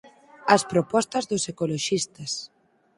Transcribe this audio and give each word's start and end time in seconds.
As 0.55 0.61
propostas 0.71 1.27
dos 1.29 1.43
ecoloxistas 1.51 2.31